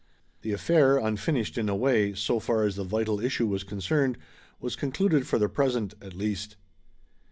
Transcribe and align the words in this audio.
The 0.41 0.51
affair, 0.51 0.97
unfinished 0.97 1.59
in 1.59 1.69
a 1.69 1.75
way, 1.75 2.15
so 2.15 2.39
far 2.39 2.63
as 2.63 2.75
the 2.75 2.83
vital 2.83 3.19
issue 3.19 3.45
was 3.45 3.63
concerned, 3.63 4.17
was 4.59 4.75
concluded 4.75 5.27
for 5.27 5.37
the 5.37 5.47
present, 5.47 5.93
at 6.01 6.15
least. 6.15 6.55